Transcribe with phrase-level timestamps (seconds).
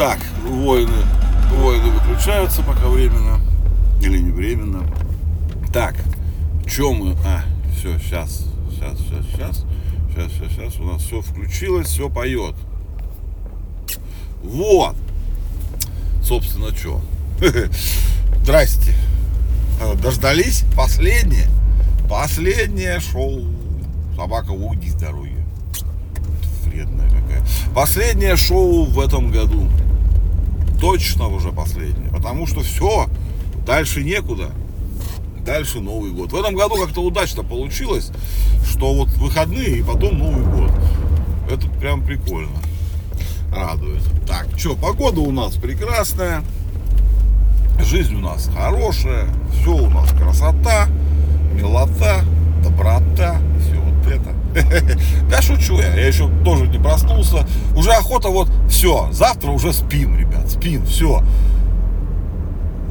[0.00, 0.96] Так, воины,
[1.58, 3.38] воины выключаются пока временно.
[4.00, 4.82] Или не временно.
[5.74, 5.94] Так,
[6.66, 7.16] чем мы...
[7.26, 7.42] А,
[7.76, 9.64] все, сейчас, сейчас, сейчас, сейчас.
[10.08, 10.80] Сейчас, сейчас, сейчас.
[10.80, 12.54] У нас все включилось, все поет.
[14.42, 14.96] Вот.
[16.24, 17.02] Собственно, что.
[18.42, 18.94] Здрасте.
[19.82, 20.64] Э, Дождались?
[20.74, 21.48] Последнее.
[22.08, 23.44] Последнее шоу.
[24.16, 25.36] Собака уйди с дороги.
[26.64, 27.44] Вредная какая.
[27.74, 29.68] Последнее шоу в этом году.
[30.80, 32.10] Точно уже последнее.
[32.10, 33.06] Потому что все.
[33.66, 34.50] Дальше некуда.
[35.44, 36.32] Дальше Новый год.
[36.32, 38.10] В этом году как-то удачно получилось,
[38.68, 40.70] что вот выходные и потом Новый год.
[41.50, 42.58] Это прям прикольно.
[43.54, 44.02] Радует.
[44.26, 46.44] Так, что, погода у нас прекрасная.
[47.82, 49.26] Жизнь у нас хорошая.
[49.60, 50.86] Все у нас красота,
[51.54, 52.24] милота,
[52.62, 53.40] доброта.
[53.60, 54.39] Все вот это.
[55.30, 55.94] Да шучу я.
[55.94, 57.46] Я еще тоже не проснулся.
[57.76, 58.48] Уже охота вот.
[58.68, 59.08] Все.
[59.12, 60.50] Завтра уже спим, ребят.
[60.50, 60.84] Спим.
[60.86, 61.22] Все.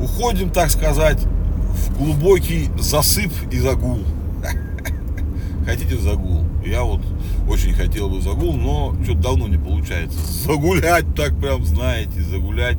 [0.02, 4.00] Уходим, так сказать, в глубокий засып и загул.
[5.66, 6.46] Хотите загул?
[6.66, 7.02] Я вот
[7.50, 10.20] очень хотел бы загул, но что-то давно не получается.
[10.20, 12.78] Загулять так прям, знаете, загулять,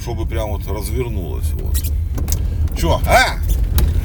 [0.00, 1.50] чтобы прям вот развернулось.
[1.52, 1.80] Вот.
[2.76, 3.36] Че, а?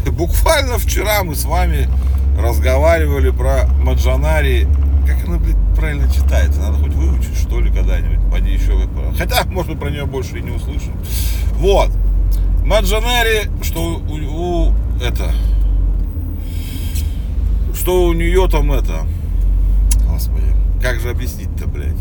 [0.11, 1.89] Буквально вчера мы с вами
[2.37, 4.67] разговаривали про Маджанари.
[5.05, 6.61] Как она, блядь, правильно читается?
[6.61, 8.31] Надо хоть выучить, что ли, когда-нибудь.
[8.31, 8.73] Пойди еще.
[9.17, 10.93] Хотя, может про нее больше и не услышим.
[11.55, 11.91] Вот.
[12.65, 15.31] Маджанари, что у, у это,
[17.73, 19.05] что у нее там это,
[20.05, 21.95] господи, как же объяснить-то, блядь,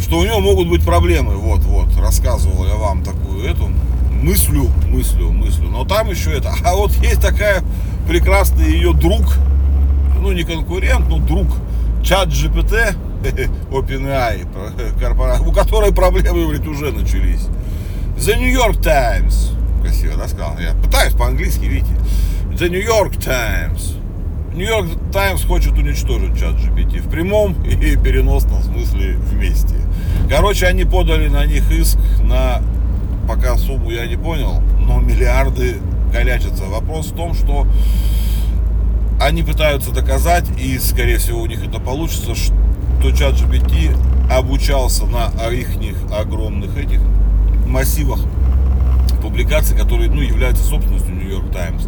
[0.00, 3.70] что у нее могут быть проблемы, вот, вот, рассказывал я вам такую эту
[4.28, 7.62] мыслю, мыслю, мыслю, но там еще это, а вот есть такая
[8.06, 9.22] прекрасный ее друг,
[10.20, 11.46] ну не конкурент, но друг,
[12.04, 12.94] чат GPT,
[13.70, 17.48] OpenAI, у которой проблемы, блядь, уже начались.
[18.18, 19.52] The New York Times.
[19.80, 20.58] Красиво, да, сказал?
[20.58, 21.94] Я пытаюсь по-английски, видите.
[22.50, 23.96] The New York Times.
[24.52, 29.76] New York Times хочет уничтожить чат GPT в прямом и переносном смысле вместе.
[30.28, 32.60] Короче, они подали на них иск на,
[33.28, 35.76] пока сумму я не понял, но миллиарды
[36.12, 36.64] колячатся.
[36.64, 37.66] Вопрос в том, что
[39.20, 43.94] они пытаются доказать, и скорее всего у них это получится, что чат GPT
[44.32, 45.68] обучался на их
[46.10, 47.00] огромных этих
[47.66, 48.20] массивах
[49.20, 51.84] публикаций, которые ну, являются собственностью Нью-Йорк Таймс.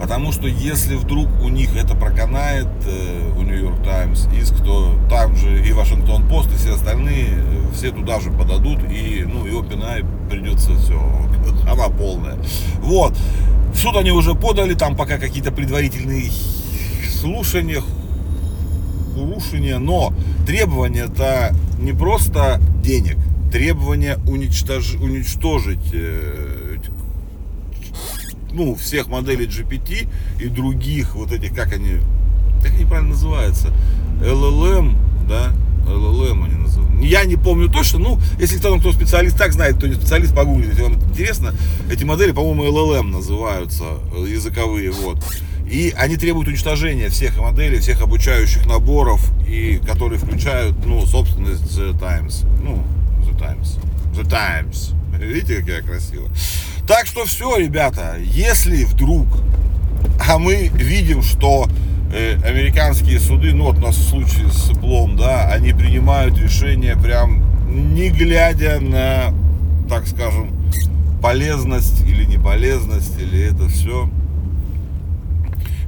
[0.00, 5.36] Потому что если вдруг у них это проканает, э, у Нью-Йорк Таймс, иск, то там
[5.36, 9.52] же и Вашингтон Пост, и все остальные, э, все туда же подадут, и, ну, и
[9.52, 11.00] OpenAI придется все,
[11.70, 12.36] она полная.
[12.80, 13.16] Вот.
[13.74, 16.30] Суд они уже подали, там пока какие-то предварительные
[17.10, 17.82] слушания,
[19.16, 20.12] урушения, но
[20.46, 23.16] требования-то не просто денег,
[23.50, 24.94] требование уничтож...
[24.94, 25.92] уничтожить
[28.56, 30.08] ну, всех моделей GPT
[30.40, 31.98] и других вот этих, как они,
[32.62, 33.72] как они правильно называются,
[34.20, 34.96] LLM,
[35.28, 35.52] да,
[35.86, 37.04] LLM они называют.
[37.04, 40.70] Я не помню точно, ну, если кто-то, кто специалист так знает, кто не специалист, погуглите,
[40.70, 41.54] если вам это интересно.
[41.90, 43.84] Эти модели, по-моему, LLM называются,
[44.16, 45.22] э, языковые, вот.
[45.70, 51.98] И они требуют уничтожения всех моделей, всех обучающих наборов, и которые включают, ну, собственность The
[51.98, 52.46] Times.
[52.62, 52.82] Ну,
[53.38, 53.78] Times.
[54.14, 54.94] The Times.
[55.18, 56.28] Видите, как я красиво.
[56.86, 59.26] Так что все, ребята, если вдруг,
[60.28, 61.68] а мы видим, что
[62.12, 66.96] э, американские суды, ну вот у нас в случае с Плом, да, они принимают решения
[66.96, 69.34] прям не глядя на,
[69.88, 70.50] так скажем,
[71.20, 74.08] полезность или не полезность, или это все.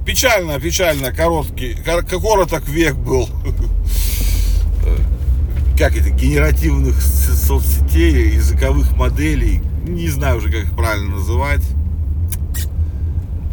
[0.04, 3.28] Печально, печально, короткий, короток век был
[5.78, 11.62] как это, генеративных соцсетей, языковых моделей, не знаю уже, как их правильно называть.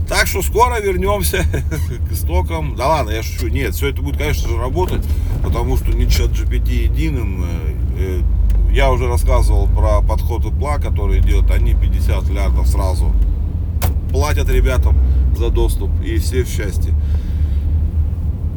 [0.07, 1.45] Так что скоро вернемся
[2.09, 2.75] к истокам.
[2.75, 3.47] Да ладно, я шучу.
[3.47, 5.03] Нет, все это будет, конечно же, работать,
[5.43, 7.43] потому что не чат GPT единым.
[7.43, 8.21] Э, э,
[8.71, 11.49] я уже рассказывал про подход Apple, который делают.
[11.49, 13.13] Они 50 миллиардов сразу
[14.11, 14.95] платят ребятам
[15.35, 16.93] за доступ, и все в счастье.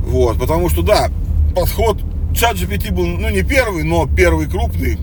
[0.06, 1.11] Вот, потому что, да,
[1.55, 2.00] подход
[2.35, 4.99] чат GPT был, ну, не первый, но первый крупный,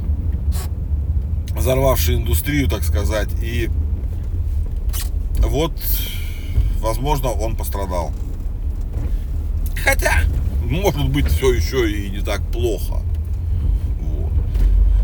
[1.65, 3.29] взорвавший индустрию, так сказать.
[3.41, 3.71] И
[5.39, 5.71] вот,
[6.79, 8.11] возможно, он пострадал.
[9.83, 10.13] Хотя,
[10.63, 13.01] может быть, все еще и не так плохо.
[13.99, 14.31] Вот.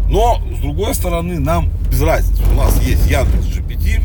[0.07, 2.43] Но, с другой стороны, нам без разницы.
[2.51, 4.03] У нас есть Яндекс GPT.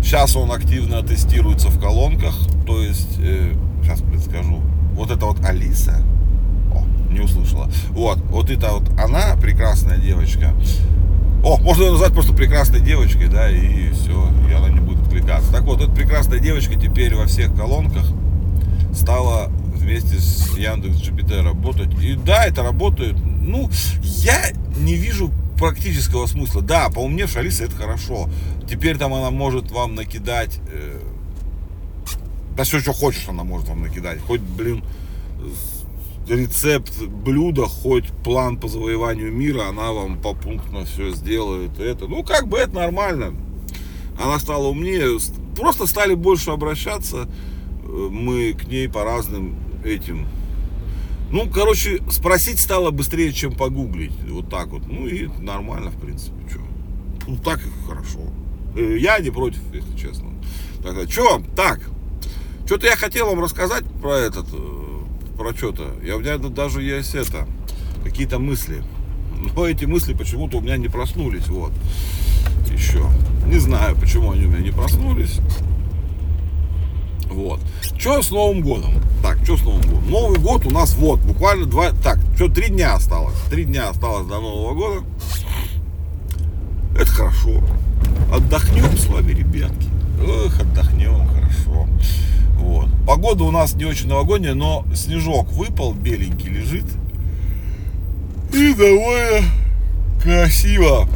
[0.00, 2.36] Сейчас он активно тестируется в колонках.
[2.64, 4.62] То есть, э, сейчас предскажу.
[4.92, 6.00] Вот это вот Алиса.
[6.72, 7.68] О, не услышала.
[7.90, 10.54] Вот, вот это вот она, прекрасная девочка.
[11.44, 15.50] О, можно ее назвать просто прекрасной девочкой, да, и все, и она не будет отвлекаться.
[15.52, 18.04] Так вот, эта прекрасная девочка теперь во всех колонках
[18.92, 21.90] стала вместе с Яндекс GPT работать.
[22.02, 23.16] И да, это работает.
[23.22, 23.70] Ну,
[24.02, 26.62] я не вижу практического смысла.
[26.62, 28.28] Да, поумневшая Алиса это хорошо.
[28.68, 31.00] Теперь там она может вам накидать э,
[32.58, 34.20] да все, что хочешь, она может вам накидать.
[34.20, 34.82] Хоть, блин,
[36.28, 41.78] рецепт блюда, хоть план по завоеванию мира, она вам попунктно все сделает.
[41.78, 43.34] Это, ну, как бы это нормально.
[44.22, 45.18] Она стала умнее.
[45.56, 47.28] Просто стали больше обращаться
[47.82, 50.26] э, мы к ней по разным этим.
[51.30, 54.12] Ну, короче, спросить стало быстрее, чем погуглить.
[54.28, 54.86] Вот так вот.
[54.86, 56.34] Ну и нормально, в принципе.
[56.48, 56.60] Что?
[57.26, 58.20] Ну, так и хорошо.
[58.76, 60.30] Э, я не против, если честно.
[60.82, 61.42] Так, что?
[61.56, 61.80] Так,
[62.66, 64.87] что-то я хотел вам рассказать про этот, э,
[65.38, 65.94] про что-то.
[66.04, 67.46] Я, у меня даже есть это,
[68.04, 68.82] какие-то мысли.
[69.54, 71.72] Но эти мысли почему-то у меня не проснулись, вот.
[72.70, 73.04] Еще.
[73.46, 75.38] Не знаю, почему они у меня не проснулись.
[77.30, 77.60] Вот.
[77.96, 78.94] Что с Новым годом?
[79.22, 80.10] Так, что с Новым годом?
[80.10, 83.38] Новый год у нас вот, буквально два, так, что три дня осталось.
[83.48, 85.06] Три дня осталось до Нового года.
[86.96, 87.62] Это хорошо.
[88.32, 89.88] Отдохнем с вами, ребятки.
[90.20, 91.86] Ох, отдохнем, хорошо.
[93.08, 96.84] Погода у нас не очень новогодняя, но снежок выпал, беленький лежит.
[98.52, 99.48] И довольно
[100.22, 101.08] красиво.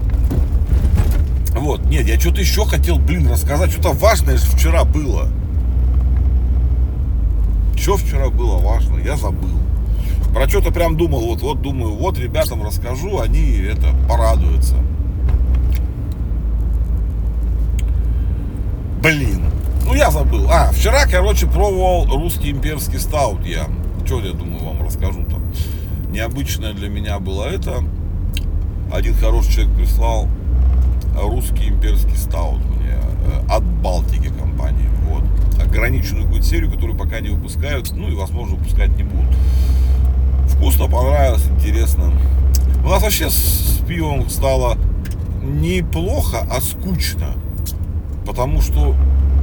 [1.51, 3.73] Вот, нет, я что-то еще хотел, блин, рассказать.
[3.73, 5.29] Что-то важное же вчера было.
[7.77, 9.51] Что вчера было важно, я забыл.
[10.33, 14.77] Про что-то прям думал, вот, вот думаю, вот ребятам расскажу, они это порадуются.
[19.03, 19.52] Блин.
[19.87, 20.49] Ну, я забыл.
[20.51, 23.67] А, вчера, короче, пробовал русский имперский стаут я.
[24.05, 25.43] Что я думаю, вам расскажу там.
[26.11, 27.85] Необычное для меня было это.
[28.93, 30.29] Один хороший человек прислал
[31.15, 32.95] русский имперский стаут мне
[33.27, 34.89] э, от Балтики компании.
[35.09, 35.25] Вот.
[35.61, 37.91] Ограниченную какую-то серию, которую пока не выпускают.
[37.93, 39.35] Ну и, возможно, выпускать не будут.
[40.49, 42.13] Вкусно, понравилось, интересно.
[42.85, 44.77] У нас вообще с пивом стало
[45.43, 47.35] неплохо, а скучно.
[48.27, 48.95] Потому что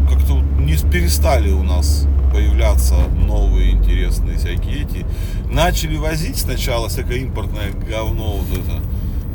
[0.09, 5.05] как-то не перестали у нас появляться новые интересные всякие эти.
[5.51, 8.81] Начали возить сначала всякое импортное говно вот это,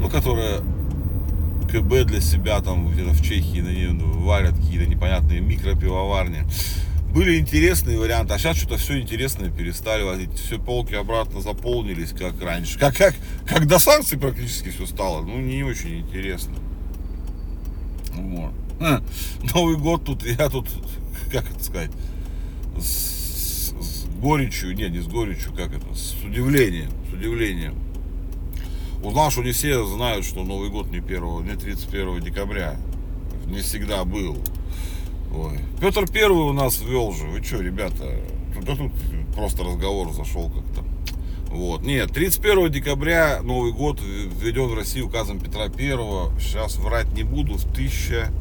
[0.00, 0.61] ну, которое
[1.71, 6.44] КБ для себя там где-то в Чехии на ней варят какие-то непонятные микропивоварни.
[7.12, 10.32] Были интересные варианты, а сейчас что-то все интересное перестали возить.
[10.35, 12.76] Все полки обратно заполнились, как раньше.
[12.79, 13.15] Как, как,
[13.47, 15.23] как до санкций практически все стало.
[15.23, 16.55] Ну, не очень интересно.
[18.15, 18.53] Вот.
[19.55, 20.69] Новый год тут, я тут,
[21.32, 21.91] как это сказать,
[22.79, 27.75] с, с горечью, не, не с горечью, как это, с удивлением, с удивлением.
[29.03, 32.76] Узнал, что не все знают, что Новый год не 1, не 31 декабря.
[33.47, 34.38] Не всегда был.
[35.37, 35.59] Ой.
[35.79, 37.26] Петр Первый у нас вел же.
[37.26, 38.19] Вы что, ребята?
[38.62, 38.93] Да тут
[39.35, 40.85] просто разговор зашел как-то.
[41.55, 41.82] Вот.
[41.82, 46.32] Нет, 31 декабря Новый год введен в Россию указом Петра Первого.
[46.41, 47.59] Сейчас врать не буду.
[47.59, 48.32] В 1000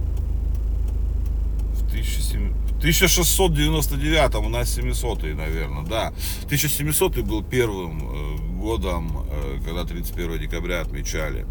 [1.99, 6.13] 1699 у нас 700 наверное, да.
[6.45, 11.45] 1700 был первым э, годом, э, когда 31 декабря отмечали.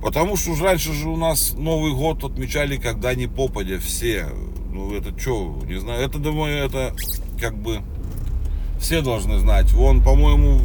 [0.00, 4.28] Потому что уж раньше же у нас Новый год отмечали, когда не попадя все.
[4.72, 6.94] Ну это что, не знаю, это думаю, это
[7.40, 7.82] как бы
[8.80, 9.72] все должны знать.
[9.72, 10.60] Вон, по-моему,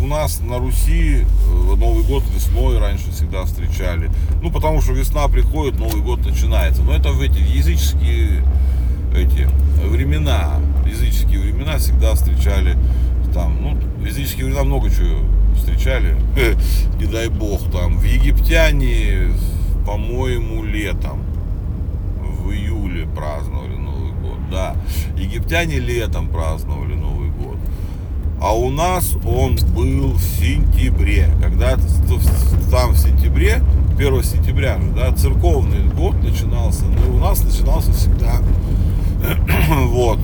[0.00, 4.10] у нас на Руси э, Новый год весной раньше всегда встречали.
[4.42, 6.82] Ну, потому что весна приходит, Новый год начинается.
[6.82, 8.42] Но это в эти языческие
[9.14, 9.48] эти
[9.84, 12.76] времена, языческие времена всегда встречали
[13.32, 15.20] там, ну, языческие времена много чего
[15.56, 16.16] встречали,
[16.98, 19.32] не дай бог, там, в египтяне,
[19.86, 21.22] по-моему, летом,
[22.20, 24.76] в июле праздновали Новый год, да,
[25.16, 27.27] египтяне летом праздновали Новый
[28.40, 31.28] а у нас он был в сентябре.
[31.42, 31.76] Когда
[32.70, 33.60] там в сентябре,
[33.96, 36.84] 1 сентября да, церковный год начинался.
[36.84, 38.36] Ну, у нас начинался всегда.
[39.88, 40.18] вот.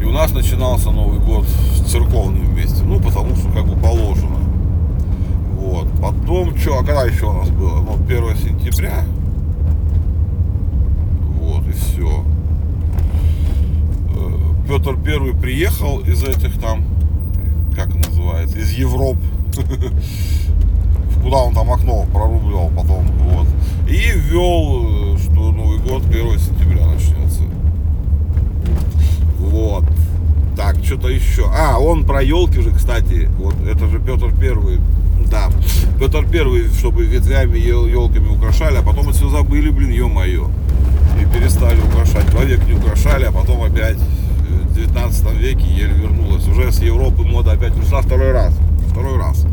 [0.00, 2.84] И у нас начинался Новый год с церковным вместе.
[2.84, 4.38] Ну, потому что как бы положено.
[5.56, 5.88] Вот.
[6.00, 7.80] Потом, что, а когда еще у нас было?
[7.80, 9.02] Ну, 1 сентября.
[11.40, 12.24] Вот, и все.
[14.68, 16.84] Петр Первый приехал из этих там,
[17.74, 19.22] как называется, из Европы.
[21.22, 23.46] Куда он там окно прорубливал потом, вот.
[23.88, 27.44] И ввел, что Новый год 1 сентября начнется.
[29.38, 29.84] Вот.
[30.54, 31.50] Так, что-то еще.
[31.50, 33.30] А, он про елки же, кстати.
[33.38, 34.80] Вот это же Петр Первый.
[35.30, 35.48] Да.
[35.98, 40.50] Петр Первый, чтобы ветвями елками украшали, а потом все забыли, блин, ё-моё.
[41.22, 42.30] И перестали украшать.
[42.30, 43.96] Два века не украшали, а потом опять
[44.48, 46.46] в 19 веке еле вернулась.
[46.48, 48.54] Уже с Европы мода опять ушла второй раз.
[48.90, 49.46] Второй раз.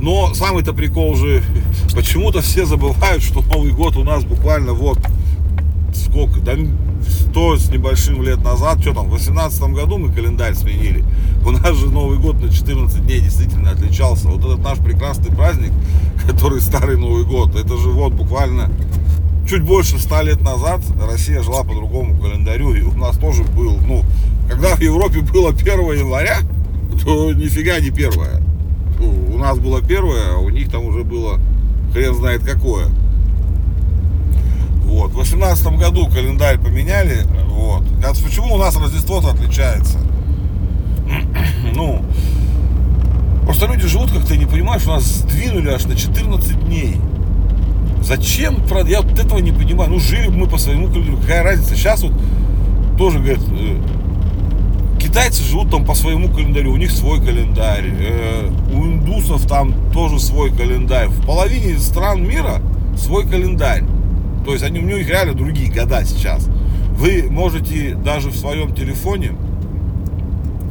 [0.00, 1.42] Но самый-то прикол же,
[1.94, 4.98] почему-то все забывают, что Новый год у нас буквально вот
[5.94, 6.54] сколько, да,
[7.30, 11.04] 100 с небольшим лет назад, что там, в 18 году мы календарь сменили.
[11.46, 14.28] У нас же Новый год на 14 дней действительно отличался.
[14.28, 15.72] Вот этот наш прекрасный праздник,
[16.26, 18.70] который старый Новый год, это же вот буквально
[19.50, 22.72] чуть больше 100 лет назад Россия жила по другому календарю.
[22.72, 24.04] И у нас тоже был, ну,
[24.48, 26.38] когда в Европе было 1 января,
[27.04, 28.40] то нифига не первое.
[29.00, 31.40] У нас было первое, а у них там уже было
[31.92, 32.86] хрен знает какое.
[34.84, 35.10] Вот.
[35.10, 37.22] В 18 году календарь поменяли.
[37.48, 37.82] Вот.
[38.24, 39.98] Почему у нас Рождество-то отличается?
[41.74, 42.04] ну,
[43.46, 46.99] просто люди живут как-то не понимаешь, у нас сдвинули аж на 14 дней.
[48.10, 48.56] Зачем?
[48.88, 49.88] Я вот этого не понимаю.
[49.88, 51.18] Ну, жили бы мы по своему календарю.
[51.18, 51.76] Какая разница?
[51.76, 52.12] Сейчас вот
[52.98, 53.80] тоже, говорят, э,
[54.98, 57.84] китайцы живут там по своему календарю, у них свой календарь.
[57.86, 61.06] Э, у индусов там тоже свой календарь.
[61.06, 62.60] В половине стран мира
[62.98, 63.84] свой календарь.
[64.44, 66.48] То есть они, у них реально другие года сейчас.
[66.98, 69.34] Вы можете даже в своем телефоне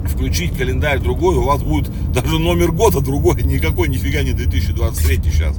[0.09, 5.55] включить календарь другой, у вас будет даже номер года другой, никакой нифига не 2023 сейчас.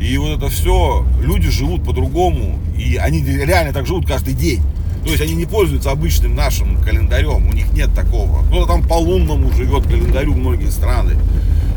[0.00, 4.62] И вот это все, люди живут по-другому, и они реально так живут каждый день.
[5.04, 8.44] То есть они не пользуются обычным нашим календарем, у них нет такого.
[8.46, 11.16] Кто-то там по лунному живет календарю многие страны.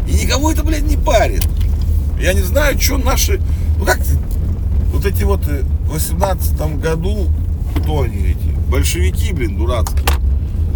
[0.07, 1.43] И никого это, блядь, не парит.
[2.19, 3.39] Я не знаю, что наши...
[3.77, 3.99] Ну как
[4.91, 7.29] вот эти вот э, в 18 году,
[7.75, 8.69] кто они эти?
[8.69, 10.05] Большевики, блин, дурацкие.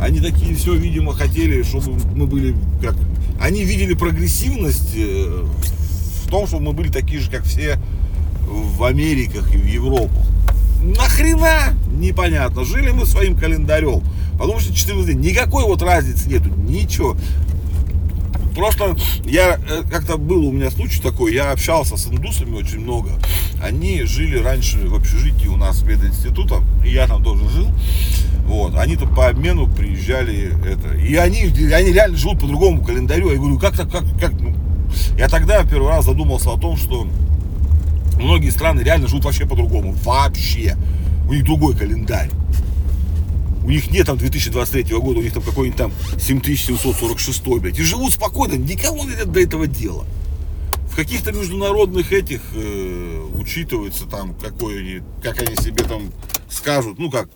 [0.01, 2.95] Они такие все, видимо, хотели, чтобы мы были как...
[3.39, 5.45] Они видели прогрессивность э,
[6.25, 7.77] в том, чтобы мы были такие же, как все
[8.45, 10.25] в Америках и в Европах.
[10.81, 11.75] Нахрена?
[11.87, 12.63] Непонятно.
[12.63, 14.03] Жили мы своим календарем.
[14.33, 15.31] Потому что 14 дней.
[15.31, 16.49] Никакой вот разницы нету.
[16.49, 17.15] Ничего.
[18.55, 23.11] Просто я э, как-то был у меня случай такой, я общался с индусами очень много.
[23.61, 27.67] Они жили раньше в общежитии у нас мединститута, и я там тоже жил.
[28.45, 30.95] Вот, они-то по обмену приезжали это.
[30.95, 33.31] И они, они реально живут по другому календарю.
[33.31, 34.55] Я говорю, как так, как, как, ну?
[35.17, 37.07] Я тогда первый раз задумался о том, что
[38.19, 39.93] многие страны реально живут вообще по-другому.
[40.03, 40.77] Вообще.
[41.27, 42.29] У них другой календарь.
[43.65, 47.79] У них нет там 2023 года, у них там какой-нибудь там 7746, блядь.
[47.79, 50.05] И живут спокойно, никому нет до этого дела.
[50.87, 56.11] В каких-то международных этих э, учитывается там, какой они, как они себе там
[56.47, 57.27] скажут, ну как,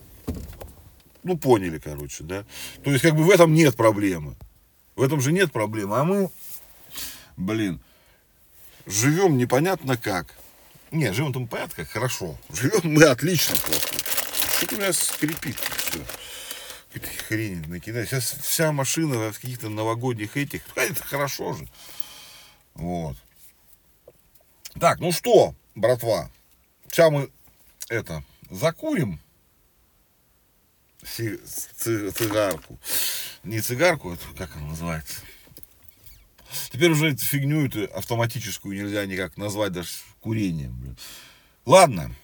[1.23, 2.45] ну поняли, короче, да.
[2.83, 4.35] То есть как бы в этом нет проблемы.
[4.95, 5.97] В этом же нет проблемы.
[5.97, 6.29] А мы,
[7.39, 7.79] блин,
[8.85, 10.35] живем непонятно как.
[10.91, 12.37] Не, живем там понятно как, хорошо.
[12.49, 13.97] Живем мы отлично просто.
[14.57, 16.05] Что-то у меня скрипит все.
[16.91, 18.09] Какие-то хрени накидать.
[18.09, 20.61] Сейчас вся машина в каких-то новогодних этих.
[20.75, 21.67] Это хорошо же.
[22.73, 23.15] Вот.
[24.79, 26.29] Так, ну что, братва.
[26.87, 27.29] Сейчас мы
[27.89, 29.19] это закурим
[31.03, 32.77] цигарку.
[33.43, 35.21] Не цигарку, это как она называется.
[36.71, 39.89] Теперь уже эту фигню эту автоматическую нельзя никак назвать даже
[40.19, 40.79] курением.
[40.79, 40.97] Блин.
[41.65, 42.15] Ладно.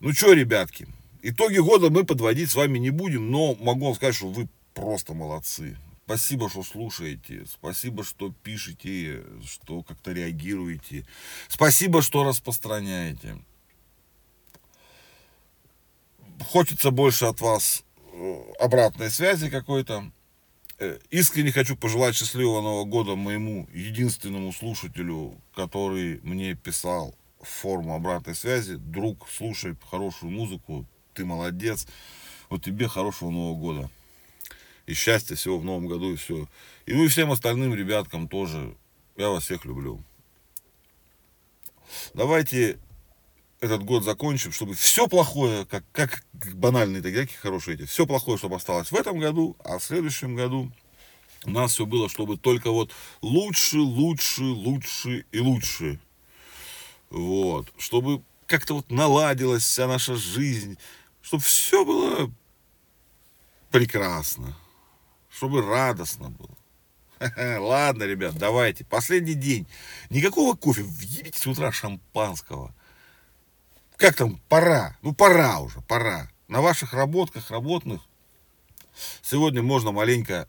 [0.00, 0.88] Ну что, ребятки,
[1.24, 5.14] Итоги года мы подводить с вами не будем, но могу вам сказать, что вы просто
[5.14, 5.78] молодцы.
[6.04, 7.46] Спасибо, что слушаете.
[7.46, 11.06] Спасибо, что пишете, что как-то реагируете.
[11.46, 13.38] Спасибо, что распространяете.
[16.50, 20.10] Хочется больше от вас э, обратной связи какой-то.
[20.82, 28.34] Э, искренне хочу пожелать счастливого Нового года моему единственному слушателю, который мне писал форму обратной
[28.34, 28.74] связи.
[28.74, 30.84] Друг, слушай хорошую музыку,
[31.14, 31.86] ты молодец.
[32.50, 33.90] Вот тебе хорошего Нового года.
[34.86, 36.48] И счастья всего в Новом году, и все.
[36.86, 38.74] И ну и всем остальным ребяткам тоже.
[39.16, 40.02] Я вас всех люблю.
[42.12, 42.80] Давайте
[43.62, 48.56] этот год закончим, чтобы все плохое, как, как банальные такие, хорошие эти, все плохое, чтобы
[48.56, 50.72] осталось в этом году, а в следующем году
[51.44, 52.90] у нас все было, чтобы только вот
[53.20, 56.00] лучше, лучше, лучше и лучше.
[57.08, 57.72] Вот.
[57.78, 60.76] Чтобы как-то вот наладилась вся наша жизнь,
[61.20, 62.32] чтобы все было
[63.70, 64.56] прекрасно,
[65.30, 66.56] чтобы радостно было.
[67.60, 68.84] Ладно, ребят, давайте.
[68.84, 69.68] Последний день.
[70.10, 70.82] Никакого кофе.
[70.82, 72.74] Въебите с утра шампанского.
[73.96, 74.40] Как там?
[74.48, 74.96] Пора.
[75.02, 76.28] Ну, пора уже, пора.
[76.48, 78.00] На ваших работках, работных
[79.22, 80.48] сегодня можно маленько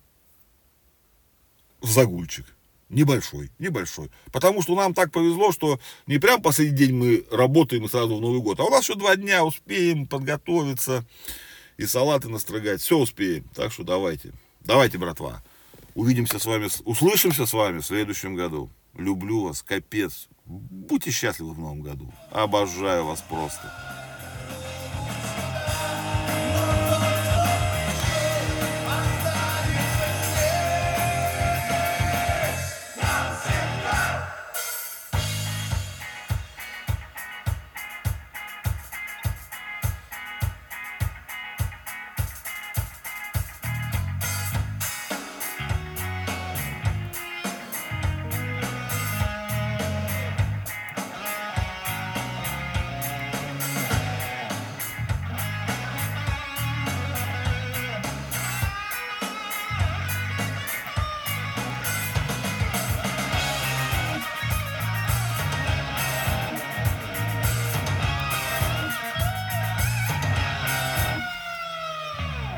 [1.82, 2.46] в загульчик.
[2.90, 4.12] Небольшой, небольшой.
[4.32, 8.22] Потому что нам так повезло, что не прям последний день мы работаем и сразу в
[8.22, 11.04] Новый год, а у нас еще два дня успеем подготовиться
[11.78, 12.82] и салаты настрогать.
[12.82, 13.46] Все успеем.
[13.56, 14.32] Так что давайте.
[14.62, 15.42] Давайте, братва.
[15.96, 18.70] Увидимся с вами, услышимся с вами в следующем году.
[18.96, 20.28] Люблю вас, капец.
[20.46, 22.14] Будьте счастливы в новом году.
[22.32, 23.72] Обожаю вас просто.